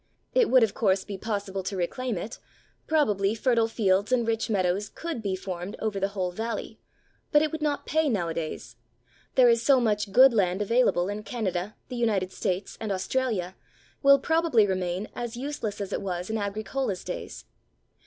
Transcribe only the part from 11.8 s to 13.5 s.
the United States, and Australia,